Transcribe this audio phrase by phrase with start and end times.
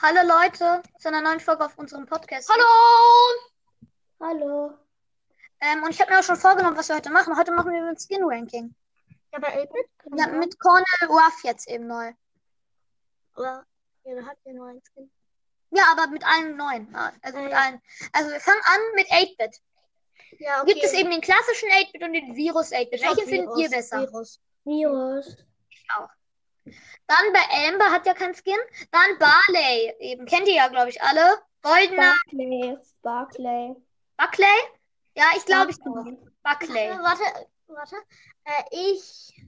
[0.00, 2.48] Hallo Leute, zu einer neuen Folge auf unserem Podcast.
[2.48, 3.90] Hallo!
[4.20, 4.78] Hallo.
[5.60, 7.36] Ähm, und ich habe mir auch schon vorgenommen, was wir heute machen.
[7.36, 8.74] Heute machen wir ein Skin-Ranking.
[9.32, 9.86] Ja, bei 8-Bit?
[10.16, 12.12] Ja, mit Cornel Ruff jetzt eben neu.
[13.34, 13.64] Aber
[14.04, 15.10] jeder hat ja nur ein Skin.
[15.70, 16.94] Ja, aber mit allen neuen.
[17.22, 17.66] Also mit Ah, ja.
[17.66, 17.82] allen.
[18.12, 19.60] Also wir fangen an mit 8-Bit.
[20.38, 20.74] Ja, okay.
[20.74, 22.94] Gibt es eben den klassischen 8-Bit und den Virus 8-Bit.
[22.94, 24.00] Ich glaub, Welchen findet ihr besser?
[24.02, 24.40] Virus.
[24.64, 25.36] Virus.
[27.06, 28.58] Dann bei Amber hat ja kein Skin.
[28.90, 29.94] Dann Barley.
[30.00, 31.38] Eben kennt ihr ja, glaube ich, alle.
[31.62, 32.76] Goldener Barclay.
[33.02, 33.76] Barclay.
[34.16, 34.46] Buckley.
[35.14, 36.12] Ja, ich glaube, ich Barclay.
[36.12, 36.50] auch.
[36.58, 36.86] Buckley.
[36.86, 37.96] Äh, warte, warte.
[38.44, 39.42] Äh, ich.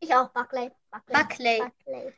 [0.00, 0.70] Ich auch, Buckley.
[0.90, 1.16] Buckley.
[1.16, 1.60] Buckley.
[1.60, 2.14] Buckley.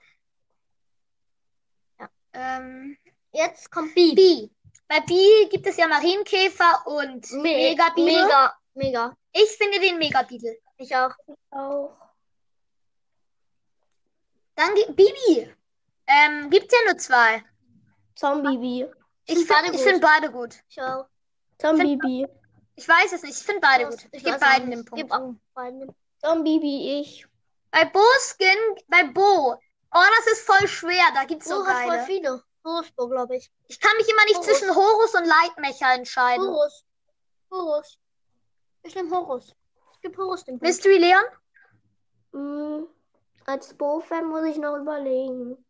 [2.32, 2.96] Ähm,
[3.32, 4.15] Jetzt kommt B.
[4.15, 4.48] B.
[4.88, 8.24] Bei B gibt es ja Marienkäfer und Mega Beetle.
[8.24, 8.55] Mega.
[8.74, 9.16] Mega.
[9.32, 10.57] Ich finde den Mega Beetle.
[10.79, 11.12] Ich auch.
[11.51, 11.96] Auch.
[14.60, 15.51] Dann gibt Bibi.
[16.07, 17.43] Ähm, gibt's ja nur zwei.
[18.15, 18.87] Zombie.
[19.24, 19.80] Ich finde ich gut.
[19.80, 20.57] find beide gut.
[20.68, 21.07] Ich auch.
[21.59, 22.26] Zombie B.
[22.74, 23.38] Ich weiß es nicht.
[23.38, 24.04] Ich finde beide gut.
[24.12, 25.10] Ich Ich gebe beiden den Punkt.
[25.10, 27.01] Auch beiden den Zombie B.
[27.01, 27.26] Ich.
[27.71, 29.54] Bei Bo Skin, bei Bo.
[29.54, 31.04] Oh, das ist voll schwer.
[31.15, 32.04] Da gibt's so So hat voll geile.
[32.04, 32.45] viele.
[32.62, 33.51] Horus, glaube ich.
[33.68, 34.46] Ich kann mich immer nicht Horus.
[34.46, 36.46] zwischen Horus und Lightmecher entscheiden.
[36.46, 36.84] Horus.
[37.51, 37.99] Horus.
[38.82, 39.54] Ich nehme Horus.
[39.95, 40.65] Ich gebe Horus den Punkt.
[40.65, 41.24] Mystery Leon?
[42.32, 42.88] Hm.
[43.46, 45.65] Als Bo-Fan muss ich noch überlegen.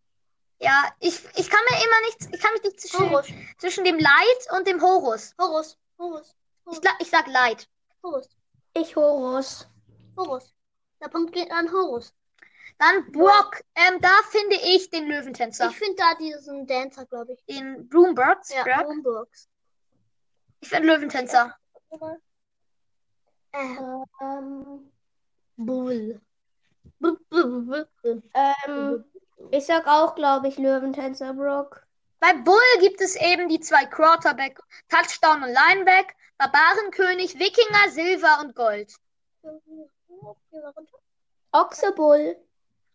[0.59, 3.27] Ja, ich, ich kann mir immer nicht, ich kann mich nicht zwischen, Horus.
[3.59, 5.35] zwischen dem Light und dem Horus.
[5.41, 5.79] Horus.
[5.99, 6.35] Horus.
[6.71, 7.69] Ich, gla- ich sag Light.
[8.03, 8.29] Horus.
[8.75, 9.67] Ich Horus.
[10.17, 10.53] Horus.
[11.03, 12.13] Der Punkt geht an Horus.
[12.79, 13.63] Dann Brock.
[13.75, 15.69] Ähm, da finde ich den Löwentänzer.
[15.71, 17.45] Ich finde da diesen Dancer, glaube ich.
[17.47, 18.53] Den Broombergs.
[18.55, 18.85] Ja, Brock.
[19.03, 19.49] Bloombergs.
[20.61, 21.57] Ich finde Löwentänzer.
[21.91, 21.97] Äh,
[23.53, 24.91] Ähm,
[25.57, 25.57] Bull.
[25.57, 26.21] Bull, Bull, Bull, Bull.
[27.03, 29.05] Ähm,
[29.51, 31.83] ich sag auch, glaube ich, Löwentänzer Brock.
[32.19, 38.55] Bei Bull gibt es eben die zwei Quarterback, Touchdown und Lineback, Barbarenkönig, Wikinger, Silber und
[38.55, 38.95] Gold.
[41.53, 42.37] Oxebull.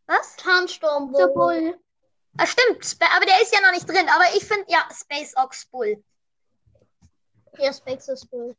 [0.07, 0.35] Was?
[0.37, 1.79] Tarnstorm Oxebull.
[2.37, 4.07] Ah, stimmt, aber der ist ja noch nicht drin.
[4.09, 6.03] Aber ich finde, ja, Space Ox Bull.
[7.57, 8.55] Ja, Space ist Bull.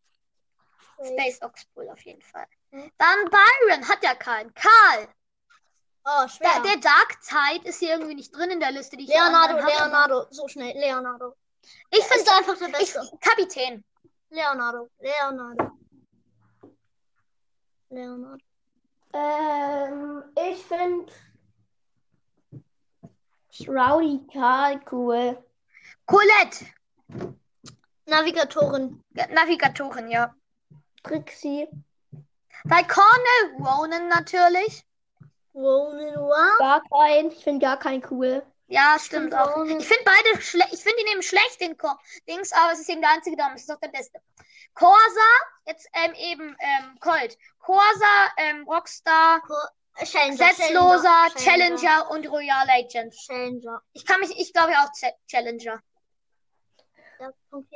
[1.04, 2.46] Space Ox Bull auf jeden Fall.
[2.70, 4.52] Dann Byron hat ja keinen.
[4.54, 5.08] Karl.
[6.08, 6.48] Oh, schwer.
[6.62, 9.56] Der, der Dark Tide ist hier irgendwie nicht drin in der Liste, die ich Leonardo.
[9.56, 10.26] Leonardo.
[10.30, 10.72] So schnell.
[10.78, 11.34] Leonardo.
[11.90, 13.18] Ich finde einfach der ich, Beste.
[13.20, 13.84] Kapitän.
[14.30, 14.88] Leonardo.
[15.00, 15.72] Leonardo.
[17.90, 18.44] Leonardo.
[19.12, 21.12] Ähm, ich finde
[23.66, 25.42] Rowdy Karl cool.
[26.06, 26.66] Colette.
[28.06, 29.02] Navigatorin.
[29.10, 30.32] Navigatorin, ja.
[31.02, 31.66] Trixie.
[32.64, 34.85] Bei Cornel Ronan natürlich.
[35.56, 36.56] Ronin Wa.
[36.58, 37.30] Gar kein.
[37.30, 38.44] Ich finde gar kein cool.
[38.68, 39.64] Ja, stimmt find auch.
[39.64, 40.72] Ich finde beide schlecht.
[40.72, 41.88] Ich finde ihn eben schlecht, den Ko
[42.28, 43.54] Dings, aber es ist eben der einzige Dame.
[43.54, 44.20] Es ist doch der beste.
[44.74, 45.30] Corsa,
[45.66, 47.38] jetzt ähm, eben ähm, Colt.
[47.60, 49.40] Corsa, ähm, Rockstar,
[50.04, 50.36] Challenger.
[50.36, 53.14] Setzloser, Challenger und Royal Agent.
[53.14, 53.80] Challenger.
[53.92, 55.80] Ich kann mich, ich glaube auch Ch Challenger.
[57.18, 57.32] Der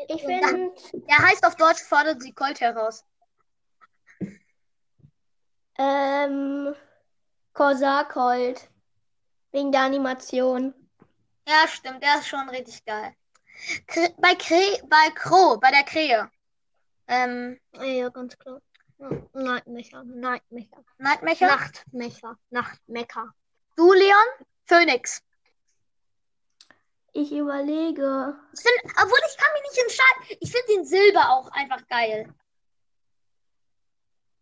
[0.09, 0.75] Ich finde
[1.07, 3.05] Er heißt auf Deutsch fordert sie Colt heraus.
[5.79, 6.75] ähm,
[7.53, 8.69] Corsair Colt.
[9.53, 10.75] Wegen der Animation.
[11.49, 13.15] Ja, stimmt, der ist schon richtig geil.
[13.87, 16.31] Kre bei Kre bei Crow, bei der Krähe.
[17.09, 18.61] Ähm, Ja, ganz klar.
[19.33, 20.05] Nightmecher.
[20.05, 20.84] Nightmecher.
[20.99, 21.47] Nightmecher.
[21.47, 22.37] Nachtmecher.
[22.50, 23.34] Nachtmecker.
[23.77, 24.47] Du, Leon?
[24.67, 25.22] Phoenix.
[27.12, 28.38] Ich überlege.
[28.53, 28.65] Ich
[29.03, 30.38] obwohl ich kann mich nicht entscheiden.
[30.41, 32.32] Ich finde den Silber auch einfach geil.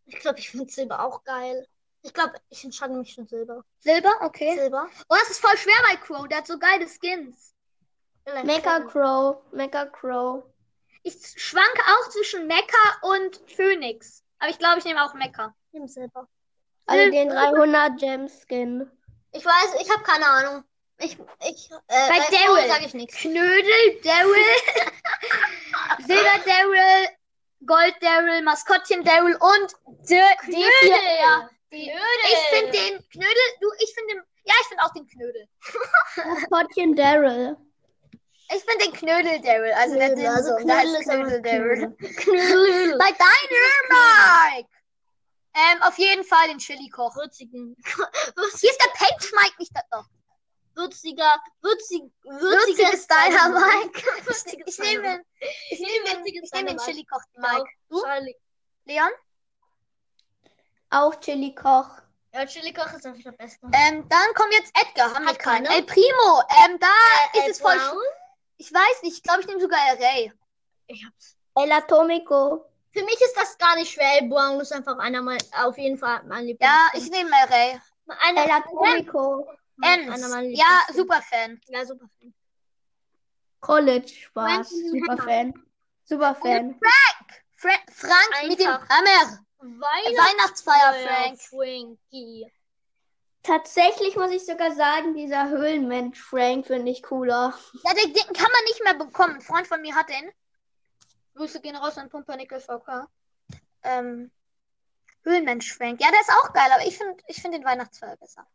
[0.04, 1.66] Ich glaube, ich finde Silber auch geil.
[2.03, 3.64] Ich glaube, ich entscheide mich für Silber.
[3.81, 4.12] Silber?
[4.20, 4.54] Okay.
[4.56, 4.88] Silber?
[5.09, 6.28] Oh, das ist voll schwer bei Crow.
[6.28, 7.54] Der hat so geile Skins.
[8.44, 9.38] Mecha Crow.
[9.53, 10.44] Mecha Crow.
[11.03, 14.22] Ich schwanke auch zwischen Mecha und Phoenix.
[14.38, 15.54] Aber ich glaube, ich nehme auch Mecha.
[15.72, 16.28] Nimm Silber.
[16.87, 18.90] Also den 300 Gem Skin.
[19.32, 20.64] Ich weiß, ich habe keine Ahnung.
[20.99, 21.17] Ich,
[21.49, 22.69] ich, äh, Bei Daryl.
[22.69, 23.17] sage ich nichts.
[23.19, 24.34] Knödel, Daryl,
[26.06, 27.08] Silber Daryl,
[27.67, 29.76] Gold Daryl, Maskottchen Daryl und
[30.08, 31.50] D die vier.
[31.70, 35.49] Die, ich finde den Knödel, du, ich finde den, ja, ich finde auch den Knödel.
[36.17, 37.56] Maskottchen Daryl.
[38.50, 41.43] Ich finde den Knödel Daryl, also der Knödel, also Dimsum, der heißt Knödel ist Knödel
[41.43, 41.97] Daryl.
[42.17, 42.99] Knödel.
[42.99, 44.69] Bei Dynamite!
[45.55, 47.17] Ähm, auf jeden Fall den Chili-Koch.
[47.17, 47.76] Würzigen.
[47.85, 50.06] Hier ist der Paint Mike nicht da doch.
[50.75, 54.26] Würziger, würzig, würziges Würziges Dynamite.
[54.26, 55.25] Würziges Ich nehme den,
[55.70, 56.85] ich nehme den, Würziges ich nehme den Dynamite.
[56.85, 57.56] Chili-Koch, Mike.
[57.56, 57.70] Mike.
[57.91, 58.03] Du?
[58.85, 59.11] Leon?
[60.90, 61.88] Auch Chili Koch.
[62.35, 63.67] Ja, Chili Koch ist einfach der Beste.
[63.73, 65.14] Ähm, dann kommt jetzt Edgar.
[65.14, 65.64] Haben wir keinen.
[65.64, 65.76] keiner.
[65.76, 66.43] El Primo.
[66.67, 66.87] Ähm, da
[67.35, 67.76] Äh, ist El es voll.
[67.76, 67.96] Brown?
[67.99, 68.02] sch-
[68.58, 69.17] Ich weiß nicht.
[69.17, 70.32] Ich glaube, ich nehme sogar El Rey.
[70.87, 71.37] Ich hab's.
[71.56, 72.64] El Atomico.
[72.93, 74.20] Für mich ist das gar nicht schwer.
[74.20, 76.61] El Brown ist einfach einer meiner, auf jeden Fall mein Lieblings.
[76.73, 77.81] Ja, ich nehme El Rey.
[78.20, 79.49] einer, El Atomico.
[79.82, 80.20] Ems.
[80.20, 81.61] Ja, Lieblings- super Fan.
[81.69, 82.06] Ja, super.
[82.20, 82.34] Fan.
[83.61, 84.69] College Spaß.
[84.69, 85.55] Frank- Super Fan.
[86.05, 86.81] Super Fan.
[87.56, 88.88] Fra Frank mit dem Einfach.
[88.88, 89.38] Hammer.
[89.81, 91.41] Weihnachts Weihnachtsfeier, Frank.
[91.41, 92.53] Frankie.
[93.43, 97.55] Tatsächlich muss ich sogar sagen, dieser Höhlenmensch Frank finde ich cooler.
[97.85, 99.35] Ja, den, den kann man nicht mehr bekommen.
[99.37, 100.31] Ein Freund von mir hat den.
[101.35, 103.06] Grüße gehen raus an Pumpernickel VK.
[103.85, 104.31] Ähm,
[105.25, 106.00] Höhlenmensch Frank.
[106.00, 108.47] Ja, der ist auch geil, aber ich finde ich find den Weihnachtsfeier besser.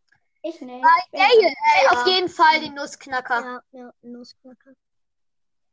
[0.41, 0.83] Ich nicht.
[0.83, 1.53] Geil, ey,
[1.85, 1.91] Ja.
[1.91, 3.63] auf jeden Fall den Nussknacker.
[3.71, 4.73] Ja, ja, Nussknacker.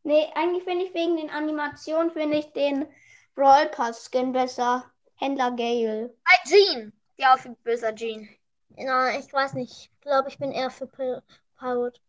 [0.05, 2.87] Nee, eigentlich finde ich wegen den Animationen finde ich den
[3.35, 4.90] Brawl Pass Skin besser.
[5.21, 6.15] Händler Gale.
[6.25, 6.93] Bei Jean.
[7.19, 8.29] Ja, auf böser Jean.
[8.77, 9.71] Ja, ich weiß nicht.
[9.73, 11.23] Ich glaube, ich bin eher für Pir-
[11.59, 12.01] Pirate.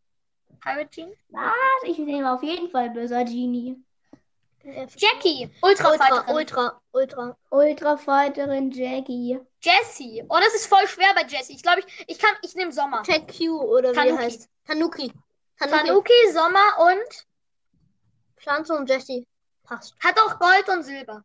[0.62, 1.14] Pirate Jean?
[1.30, 1.54] Was?
[1.84, 3.78] Ich nehme auf jeden Fall böser Genie.
[4.62, 5.50] Für Jackie.
[5.62, 6.32] Ultra, Ultra.
[6.34, 7.38] Ultra, Ultra.
[7.50, 9.40] Ultra Fighterin Jackie.
[9.62, 10.24] Jessie.
[10.30, 11.54] Oh, das ist voll schwer bei Jessie.
[11.54, 13.02] Ich glaube, ich, ich kann, ich nehme Sommer.
[13.04, 14.16] Tech Q oder wie Tanuki.
[14.16, 14.50] er heißt.
[14.66, 15.12] Tanuki.
[15.58, 15.78] Tanuki.
[15.88, 17.26] Tanuki, Sommer und
[18.38, 19.26] Pflanze und Jessie.
[19.64, 19.96] Passt.
[20.04, 21.24] hat auch Gold und Silber.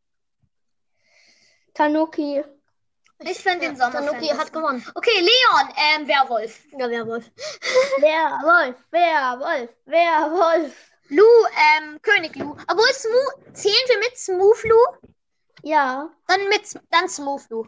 [1.76, 2.43] Tanuki.
[3.20, 3.93] Ich finde den Sommer.
[3.93, 4.84] Tanuki hat gewonnen.
[4.94, 6.64] Okay, Leon, ähm, Werwolf.
[6.73, 7.25] Ja, Werwolf.
[8.00, 10.75] Werwolf, Werwolf, Werwolf.
[11.08, 11.25] Lu,
[11.78, 12.56] ähm, König Lu.
[12.69, 14.76] Obwohl Smooth, zählen wir mit Smooth Lu?
[15.62, 17.67] Ja, Dann mit, dann Smooth Lu.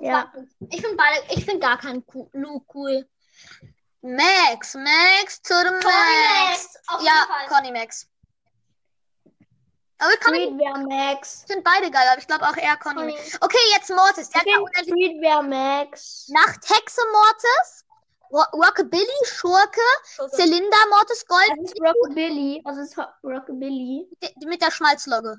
[0.00, 0.32] ja.
[0.70, 3.06] Ich finde beide, ich finde gar keinen Ku- Lu cool.
[4.00, 5.84] Max, Max to the Max.
[5.84, 7.46] Max, auf ja, jeden Fall.
[7.48, 8.08] Conny Max.
[10.02, 11.44] Aber ich, Streetwear Max.
[11.46, 13.16] sind beide geil, aber ich glaube auch eher Conny, Conny.
[13.40, 14.30] Okay, jetzt Mortis.
[14.30, 16.28] Der Ich hat unendlich Streetwear Max.
[16.28, 17.84] Nachthexe Mortis,
[18.32, 20.36] Ro Rockabilly, Schurke, Schurke.
[20.36, 22.60] Zylinder Mortis, Gold Das ist Rockabilly.
[22.64, 24.08] Was ist Rockabilly?
[24.44, 25.36] mit der Schmalzlogge.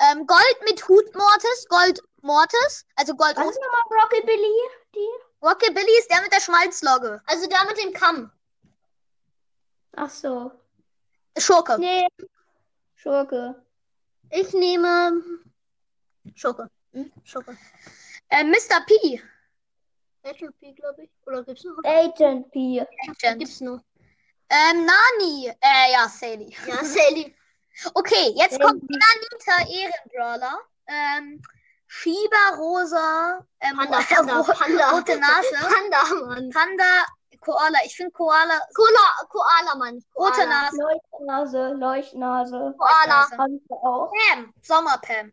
[0.00, 4.56] Ähm, Gold mit Hut Mortis, Gold Mortis, also Gold Was ist nochmal Rockabilly?
[4.94, 5.46] Die?
[5.46, 7.22] Rockabilly ist der mit der Schmalzlogge.
[7.26, 8.32] Also der mit dem Kamm.
[9.96, 10.50] Ach so.
[11.38, 11.78] Schurke.
[11.78, 12.06] Nee.
[12.96, 13.62] Schurke.
[14.30, 15.22] Ich nehme
[16.34, 16.70] Schurke.
[16.92, 17.10] Hm?
[17.24, 17.56] Schurke.
[18.28, 18.80] Äh, Mr.
[18.86, 19.20] P.
[20.22, 21.10] Agent P, glaube ich.
[21.26, 21.76] Oder gibt's noch?
[21.84, 22.80] Agent P.
[22.80, 23.38] Agent.
[23.38, 23.80] Gibt's noch.
[24.48, 25.48] Ähm, Nani.
[25.60, 26.54] Äh, ja, Sally.
[26.66, 27.34] Ja, Sally.
[27.94, 28.64] Okay, jetzt Sally.
[28.64, 30.58] kommt Nanita Ehrenbrawler.
[30.86, 31.40] Ähm,
[31.86, 33.46] Shiba Rosa.
[33.60, 34.90] Ähm, Panda, Panda, Panda.
[34.90, 35.54] Rote Nase.
[35.54, 36.50] Panda, Mann.
[36.50, 37.06] Panda,
[37.40, 37.78] Koala.
[37.84, 38.60] Ich finde Koala.
[38.74, 40.04] Koala, Koala, Mann.
[40.16, 40.76] Rote Nase.
[40.82, 42.74] Leuchtnase, Leuchtnase.
[42.78, 43.26] Koala.
[43.82, 44.10] Auch.
[44.12, 44.52] Pam.
[44.62, 45.32] Sommerpam.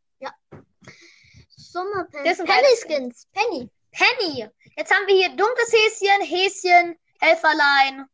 [1.50, 2.24] Sommerpen.
[2.24, 3.28] Das ist ein Penny Skins.
[3.34, 3.70] Penny.
[3.92, 4.50] Penny.
[4.78, 8.08] Jetzt haben wir hier dunkles Häschen, Häschen, Helferlein.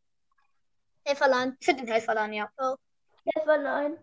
[1.04, 1.56] Helferlein.
[1.60, 2.50] Ich finde den Helferlein, ja.
[3.34, 3.96] Helferlein.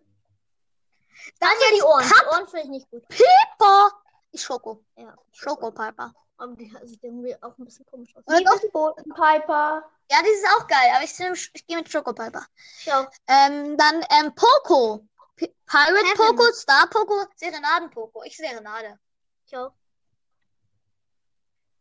[1.40, 2.04] Dann ja die Ohren.
[2.04, 3.08] Papp- Die Ohren finde ich nicht gut.
[3.10, 3.92] Pippa.
[4.32, 4.84] Ich Schoko.
[4.96, 5.14] Ja.
[5.34, 6.14] Schokopiper.
[6.42, 8.24] Aber die sieht irgendwie auch ein bisschen komisch aus.
[8.26, 8.72] Oder doch?
[8.72, 9.84] Botenpiper.
[10.10, 11.20] Ja, das ist auch geil, aber ich,
[11.54, 12.44] ich gehe mit Schokopiper.
[12.80, 13.08] Ich auch.
[13.28, 15.06] Ähm, dann ähm, Poco.
[15.36, 16.36] P Pirate Heaven.
[16.36, 18.24] Poco, Star Poco, Serenaden Poco.
[18.24, 19.00] Ich Serenade.
[19.46, 19.72] Ich auch.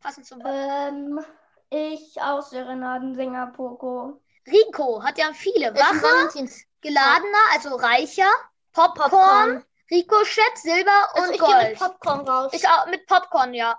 [0.01, 1.25] Passend zum Ähm,
[1.71, 4.21] ich auch Serenadensänger Poco.
[4.47, 5.73] Rico hat ja viele.
[5.73, 8.31] Ich Wache, geladener, also reicher.
[8.73, 9.65] Popcorn, Popcorn.
[9.91, 11.71] Ricochet, Silber Also und ich gehe Gold.
[11.71, 12.53] mit Popcorn raus.
[12.53, 13.79] ich auch mit Popcorn, ja.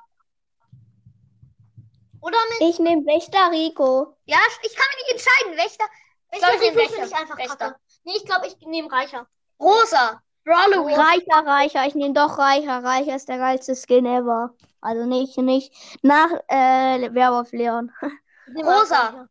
[2.21, 4.15] Oder mit Ich nehme Wächter Rico.
[4.25, 5.57] Ja, ich kann mich nicht entscheiden.
[5.57, 5.85] Wächter.
[6.31, 7.55] Ich Wächter glaub, ich Rico finde ich einfach Wächter.
[7.57, 7.75] kacke.
[8.03, 9.27] Nee, ich glaube, ich nehme Reicher.
[9.59, 10.21] Rosa.
[10.43, 10.99] Brawloween.
[10.99, 11.85] Reicher, Reicher.
[11.87, 12.83] Ich nehme doch Reicher.
[12.83, 14.53] Reicher ist der geilste Skin ever.
[14.81, 17.91] Also nicht, nicht nach äh, Werwolf Leon.
[18.55, 19.27] Rosa.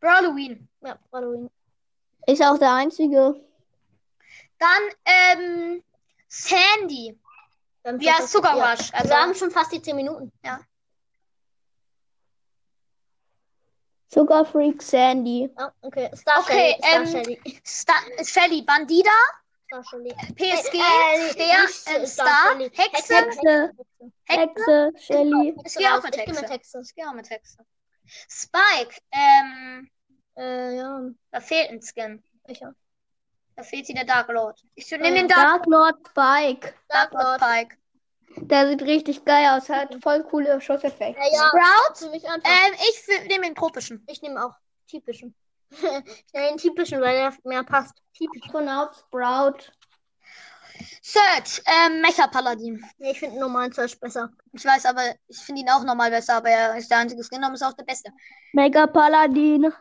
[0.00, 0.68] Brawloween.
[0.80, 1.50] Ja, Halloween.
[2.26, 3.40] Ist auch der einzige.
[4.58, 5.82] Dann, ähm,
[6.28, 7.18] Sandy.
[7.82, 8.72] Wir haben Ja, schon fast- Sugar ja.
[8.72, 8.90] Rush.
[8.92, 10.32] Also, Wir haben schon fast die 10 Minuten.
[14.16, 15.50] Sugar Freak Sandy.
[15.58, 16.10] Ja, okay.
[16.16, 16.96] Star Okay, Shelly.
[16.96, 17.60] ähm, Star Shelly.
[17.64, 18.62] Star Shelly.
[18.62, 19.10] Bandida.
[19.66, 20.14] Star Shelly.
[20.34, 20.74] PSG.
[20.78, 21.62] Äh, Steher.
[21.62, 22.58] nicht ähm, Star Star.
[22.58, 23.14] Hexe.
[23.14, 23.14] Hexe.
[23.16, 23.72] Hexe.
[24.24, 25.56] Hexe, Shelly.
[25.64, 26.80] Ich gehe auch mit Hexe.
[26.82, 27.58] Ich gehe auch mit Hexe.
[28.28, 28.96] Spike.
[29.12, 29.90] Ähm,
[30.38, 31.00] Äh, ja.
[31.30, 32.22] da fehlt ein Skin.
[32.44, 32.74] Welcher?
[33.56, 34.62] Da fehlt sie der Dark Lord.
[34.74, 35.14] Ich nehme ja.
[35.14, 36.74] den Dark, Dark Lord Spike.
[36.88, 37.76] Dark Lord Spike.
[38.36, 39.68] Der sieht richtig geil aus.
[39.68, 41.20] Hat voll coole Schusseffekte.
[41.20, 41.48] Ja, ja.
[41.48, 42.06] Sprout.
[42.06, 42.48] Für mich einfach.
[42.48, 44.04] Ähm, ich nehme den tropischen.
[44.08, 44.54] Ich nehme auch
[44.88, 45.34] typischen.
[45.70, 45.80] ich
[46.32, 47.94] nehme den typischen, weil der mehr passt.
[48.12, 48.50] Typisch.
[48.50, 49.72] Von auf Sprout.
[51.02, 52.84] Search, ähm, Mecha Paladin.
[52.98, 54.30] Nee, ich finde normalen Search besser.
[54.52, 57.42] Ich weiß aber, ich finde ihn auch nochmal besser, aber er ist der einzige Skin
[57.44, 58.10] und ist auch der beste.
[58.52, 59.72] Mega Paladin.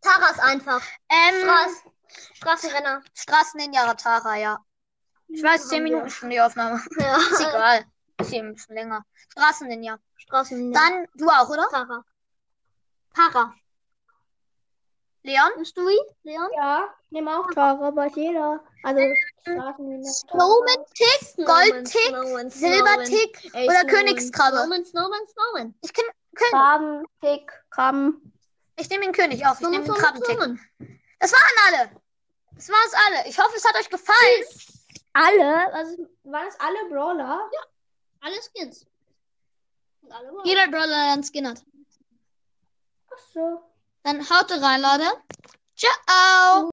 [0.00, 0.82] Tara ist einfach.
[1.08, 1.82] Ähm, Straß,
[2.34, 3.02] Straßenrenner.
[3.14, 4.58] Straßen-Ninja Tara, ja.
[5.28, 5.92] Ich weiß, 10 Haben wir.
[5.92, 6.80] Minuten schon die Aufnahme.
[6.98, 7.16] Ja.
[7.16, 7.84] Ist egal.
[8.20, 9.04] Ist eben ein bisschen länger.
[9.30, 9.98] Straßen-Ninja.
[10.16, 10.72] Straßen.
[10.72, 11.66] Dann du auch, oder?
[11.70, 12.04] Tara.
[13.14, 13.54] Tara.
[15.22, 15.50] Leon?
[15.58, 15.98] Bist du ihn?
[16.22, 16.48] Leon?
[16.56, 18.62] Ja, nimm auch Tara, weiß jeder.
[18.84, 19.00] Also,
[19.42, 24.56] Straßen Snowman-Tick, Gold-Tick, Snowman, Silber-Tick oder Snowman, Königskrabbe?
[24.58, 25.74] Snowman, Snowman, Snowman.
[25.82, 26.04] Ich kenn
[26.36, 26.52] König.
[26.52, 28.32] Krabben, Tick, Krabben.
[28.76, 29.60] Ich nehme den König auf.
[29.60, 30.36] Ich nehme Snowman, den Snowman, Krabbentick.
[30.36, 31.00] Snowman.
[31.18, 31.90] Das waren alle.
[32.54, 33.28] Das waren es alle.
[33.28, 34.44] Ich hoffe, es hat euch gefallen.
[35.12, 35.70] Alle?
[35.72, 37.50] Was, waren es alle Brawler?
[38.20, 38.86] Alle Skins.
[40.02, 40.46] Und alle Brawler.
[40.46, 41.62] Jeder Brawler, der einen Skin hat.
[43.12, 43.62] Ach so.
[44.02, 45.22] Dann haut rein, Leute.
[45.74, 46.64] Ciao.